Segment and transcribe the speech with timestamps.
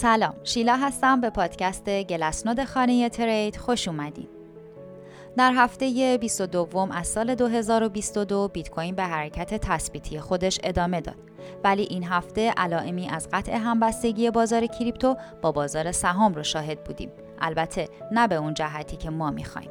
[0.00, 4.28] سلام شیلا هستم به پادکست گلسنود خانه ترید خوش اومدین.
[5.36, 11.16] در هفته 22 از سال 2022 بیت کوین به حرکت تثبیتی خودش ادامه داد.
[11.64, 17.10] ولی این هفته علائمی از قطع همبستگی بازار کریپتو با بازار سهام رو شاهد بودیم.
[17.38, 19.70] البته نه به اون جهتی که ما می‌خوایم.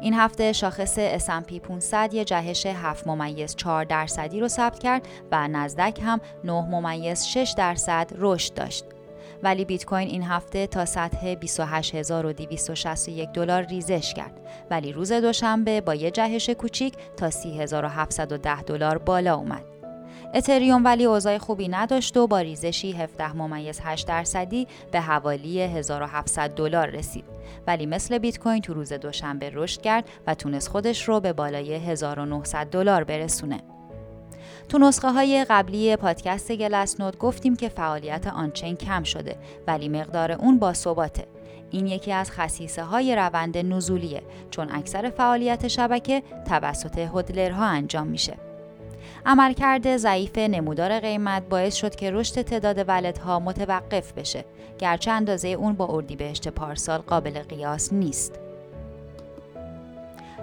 [0.00, 5.48] این هفته شاخص S&P 500 یه جهش 7 ممیز 4 درصدی رو ثبت کرد و
[5.48, 8.84] نزدک هم 9 ممیز 6 درصد رشد داشت.
[9.42, 14.40] ولی بیت کوین این هفته تا سطح 28261 دلار ریزش کرد.
[14.70, 19.64] ولی روز دوشنبه با یه جهش کوچیک تا 30710 دلار بالا اومد.
[20.34, 26.50] اتریوم ولی اوضاع خوبی نداشت و با ریزشی 17 ممیز 8 درصدی به حوالی 1700
[26.50, 27.24] دلار رسید.
[27.66, 31.74] ولی مثل بیت کوین تو روز دوشنبه رشد کرد و تونست خودش رو به بالای
[31.74, 33.60] 1900 دلار برسونه.
[34.68, 39.36] تو نسخه های قبلی پادکست گلسنود گفتیم که فعالیت آنچین کم شده
[39.66, 41.26] ولی مقدار اون با ثباته.
[41.70, 48.36] این یکی از خصیصه های روند نزولیه چون اکثر فعالیت شبکه توسط هدلرها انجام میشه.
[49.26, 54.44] عملکرد ضعیف نمودار قیمت باعث شد که رشد تعداد ولدها متوقف بشه
[54.78, 58.45] گرچه اندازه اون با اردیبهشت پارسال قابل قیاس نیست.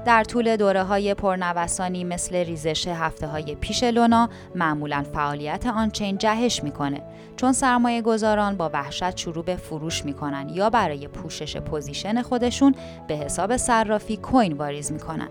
[0.06, 6.64] در طول دوره های پرنوسانی مثل ریزش هفته های پیش لونا معمولا فعالیت on-chain جهش
[6.64, 7.02] می‌کنه
[7.38, 12.76] چون سرمایه گذاران با وحشت شروع به فروش می‌کنن یا برای پوشش position خودشون
[13.08, 15.30] به حساب صرافی coin واریز می‌کنن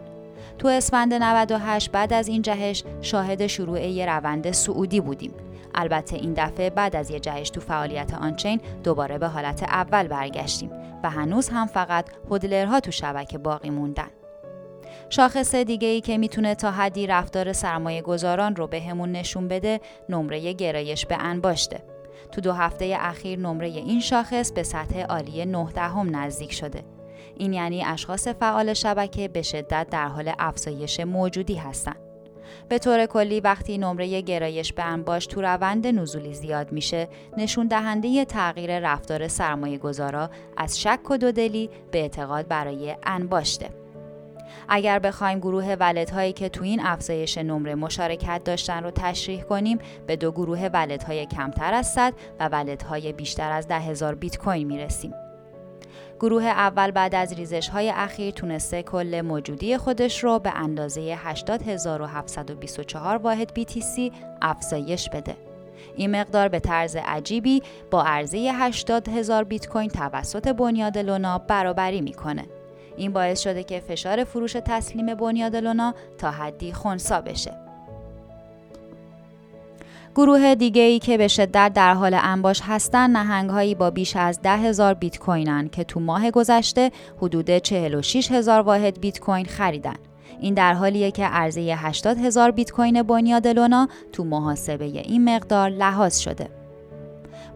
[0.59, 5.35] تو اسفند 98 بعد از این جهش شاهد شروع یه روند صعودی بودیم.
[5.75, 10.71] البته این دفعه بعد از یه جهش تو فعالیت on-chain دوباره به حالت اول برگشتیم
[11.03, 14.22] و هنوز هم فقط هدلرها تو شبکه باقی موندن.
[15.15, 19.81] شاخص دیگه ای که می‌تونه تا حدی رفتار سرمایه گذاران رو به همون نشون بده
[20.09, 21.83] نمره گرایش به انباشته.
[22.33, 26.85] تو دو هفته اخیر نمره این شاخص به سطح عالی 9 دهم نزدیک شده
[27.37, 32.01] این یعنی اشخاص فعال شبکه به شدت در حال افزایش موجودی هستند.
[32.69, 38.25] به طور کلی وقتی نمره گرایش به انباش تو روند نزولی زیاد میشه نشون دهنده
[38.25, 43.82] تغییر رفتار سرمایه گذارا از شک و دودلی به اعتقاد برای انباشته.
[44.69, 50.17] اگر بخوایم گروه ولدهایی که تو این افزایش نمره مشارکت داشتن رو تشریح کنیم به
[50.17, 55.15] دو گروه ولدهای کمتر از 100 و ولدهای بیشتر از 10 هزار بیت کوین می‌رسیم.
[56.21, 63.17] گروه اول بعد از ریزش های اخیر تونسته کل موجودی خودش رو به اندازه 80724
[63.17, 65.37] واحد BTC افزایش بده.
[65.97, 72.01] این مقدار به طرز عجیبی با عرضه 80 هزار بیت کوین توسط بنیاد لونا برابری
[72.01, 72.45] می‌کنه.
[72.97, 77.53] این باعث شده که فشار فروش تسلیم بنیاد لونا تا حدی خونسا بشه.
[80.15, 84.43] گروه دیگه ای که به شدت در حال انباش هستن نهنگ هایی با بیش از
[84.43, 86.91] ده هزار بیت کوینن که تو ماه گذشته
[87.23, 89.97] حدود 46 هزار واحد بیت کوین خریدن.
[90.41, 95.71] این در حالیه که عرضه 80 هزار بیت کوین بنیاد لونا تو محاسبه این مقدار
[95.71, 96.62] لحاظ شده.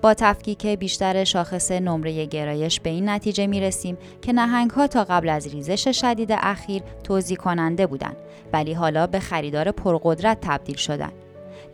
[0.03, 5.05] با تفکیک بیشتر شاخص نمره گرایش به این نتیجه می رسیم که نهنگ ها تا
[5.05, 8.17] قبل از ریزش شدید اخیر توضیح کننده بودند
[8.53, 11.13] ولی حالا به خریدار پرقدرت تبدیل شدند.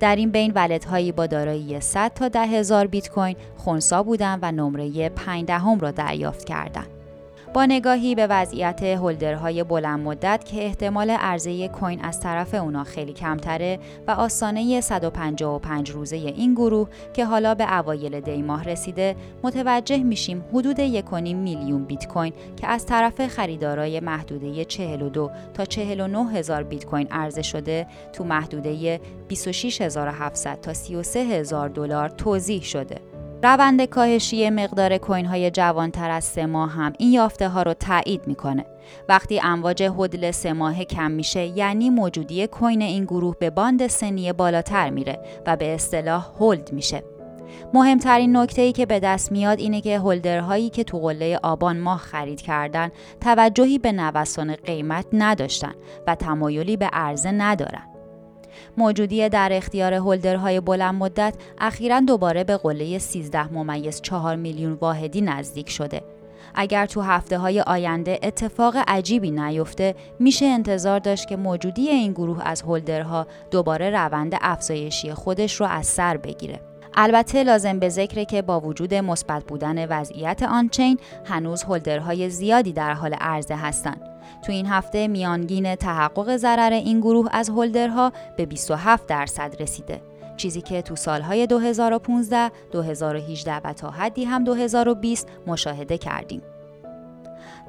[0.00, 4.52] در این بین ولدهایی با دارایی 100 تا 10 هزار بیت کوین خونسا بودند و
[4.52, 6.91] نمره 5 دهم را دریافت کردند.
[7.54, 13.12] با نگاهی به وضعیت هولدرهای بلند مدت که احتمال عرضه کوین از طرف اونا خیلی
[13.12, 20.02] کمتره و آستانه 155 روزه این گروه که حالا به اوایل دی ماه رسیده متوجه
[20.02, 26.62] میشیم حدود 1.5 میلیون بیت کوین که از طرف خریدارای محدوده 42 تا 49 هزار
[26.62, 33.11] بیت کوین عرضه شده تو محدوده 26700 تا 33000 دلار توضیح شده.
[33.42, 38.26] روند کاهشی مقدار کوین های جوانتر از سه ماه هم این یافته ها رو تایید
[38.26, 38.64] می‌کنه.
[39.08, 44.32] وقتی امواج هدل سه ماه کم میشه یعنی موجودی کوین این گروه به باند سنی
[44.32, 47.02] بالاتر میره و به اصطلاح هولد میشه.
[47.74, 51.98] مهمترین نکته ای که به دست میاد اینه که هولدرهایی که تو قله آبان ماه
[51.98, 52.90] خرید کردن
[53.20, 55.74] توجهی به نوسان قیمت نداشتن
[56.06, 57.91] و تمایلی به عرضه ندارن.
[58.76, 65.20] موجودی در اختیار هولدرهای بلند مدت اخیرا دوباره به قله 13 ممیز 4 میلیون واحدی
[65.20, 66.02] نزدیک شده.
[66.54, 72.38] اگر تو هفته های آینده اتفاق عجیبی نیفته میشه انتظار داشت که موجودی این گروه
[72.44, 76.60] از هولدرها دوباره روند افزایشی خودش رو از سر بگیره.
[76.94, 82.92] البته لازم به ذکره که با وجود مثبت بودن وضعیت آنچین هنوز هولدرهای زیادی در
[82.94, 84.11] حال عرضه هستند
[84.46, 90.00] تو این هفته میانگین تحقق ضرر این گروه از هولدرها به 27 درصد رسیده.
[90.36, 96.42] چیزی که تو سالهای 2015 2018 و تا حدی هم 2020 مشاهده کردیم.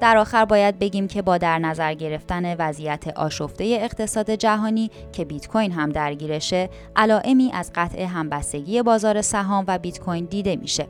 [0.00, 5.48] در آخر باید بگیم که با در نظر گرفتن وضعیت آشفته اقتصاد جهانی که بیت
[5.48, 10.86] کوین هم درگیرشه علائمی از قطع همبستگی بازار سهام و بیت کوین دیده میشه.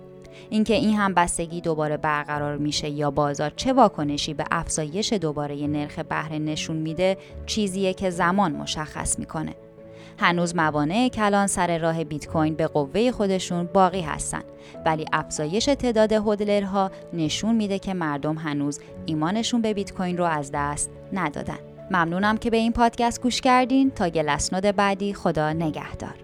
[0.50, 6.38] اینکه این همبستگی دوباره برقرار میشه یا بازار چه واکنشی به افزایش دوباره نرخ بهره
[6.38, 9.54] نشون میده چیزیه که زمان مشخص می‌کنه.
[10.18, 14.42] هنوز موانع کلان سر راه بیت کوین به قوه خودشون باقی هستن
[14.86, 20.50] ولی افزایش تعداد هودلرها نشون میده که مردم هنوز ایمانشون به بیت کوین رو از
[20.54, 21.58] دست ندادن.
[21.90, 23.90] ممنونم که به این پادکست گوش کردین.
[23.90, 26.14] تا گلسنود بعدی خدا نگهدار.